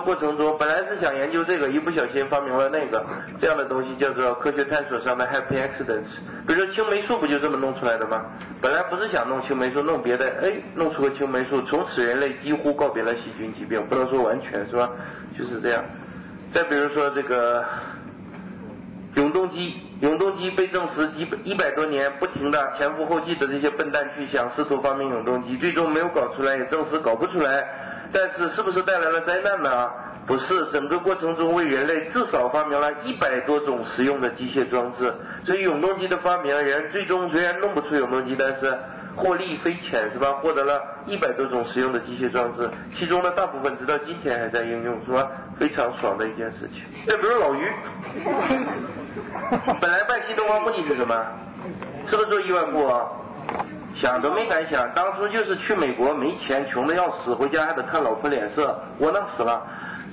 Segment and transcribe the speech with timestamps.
[0.00, 3.04] 过程中，本来是想研究这个，一不小心发明了那个，
[3.40, 6.08] 这样的东西叫做科学探索上的 happy accidents。
[6.46, 8.24] 比如说青霉素不就这么弄出来的吗？
[8.60, 14.90] 本来不是想弄青霉素，弄别的，哎，弄出个青霉素，从此人类几乎告别了细菌疾病，不能说完全是吧？
[15.38, 15.84] 就是这样。
[16.52, 17.64] 再比如说这个
[19.14, 27.66] 永动机，永动机被证实几百一百多年不停的前赴后继的这些笨蛋去想试图发明永动机，最终没有搞出来，也证实搞不出来。
[28.12, 29.90] 但是是不是带来了灾难呢？
[30.24, 35.12] 不是，整个过程中为人类至少发明了一百多种实用的机械装置。
[35.44, 38.78] 所以永动机的发明人最终虽然弄不出永动机，但是
[39.16, 40.32] 获利匪浅，是吧？
[40.40, 45.28] 获得了一百多种实用的机械装置，其中的大部分直到今天还在应用，是吧？
[45.58, 46.84] 非常爽的一件事情。
[47.08, 47.68] 再比如老于，
[49.80, 51.20] 本来办新东方目的是什么？
[52.06, 53.08] 是不是做亿万富翁？
[53.94, 59.62] 想都没敢想，当初就是去美国没钱，穷的要死，回家还得看老婆脸色，窝囊死了。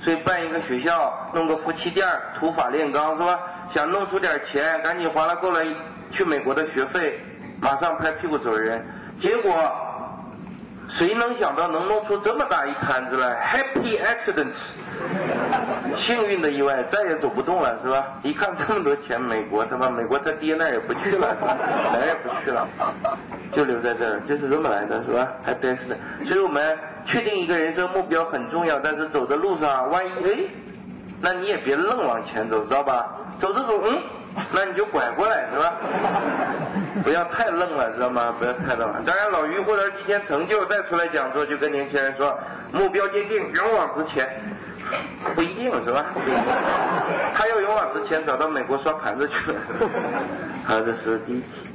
[0.02, 2.06] 所以办一个学校，弄个夫妻店，
[2.38, 3.38] 土法炼钢，是吧？
[3.74, 5.60] 想弄出点钱，赶紧花了够了
[6.10, 7.20] 去美国的学费，
[7.60, 8.84] 马上拍屁股走人。
[9.20, 9.52] 结果
[10.88, 14.56] 谁能想到能弄出这么大一摊子来？Happy accidents，
[16.00, 18.04] 幸运的意外，再也走不动了，是吧？
[18.22, 21.36] 一看这么多钱，美国他妈美国他爹那也不去了，
[21.92, 22.66] 哪也不去了。
[23.52, 25.26] 就留在这儿，就是这么来的，是吧？
[25.42, 25.96] 还真是的。
[26.26, 30.38] 所以我们确定一个人生目标很重要，但是走的路上，万一哎，
[31.20, 33.06] 那你也别愣往前走，知道吧？
[33.40, 33.98] 走着走，嗯，
[34.52, 35.74] 那你就拐过来，是吧？
[37.04, 38.34] 不要太愣了，知道吗？
[38.38, 39.02] 不要太愣了。
[39.06, 42.38] 当然，老于获得今天成就，再出来讲座，就跟年轻人说，
[42.72, 44.28] 目标坚定，勇往直前。
[45.36, 46.06] 不一定是吧？
[47.34, 49.58] 他要勇往直前，找到美国刷盘子去了。
[50.64, 51.69] 好，这是第一题。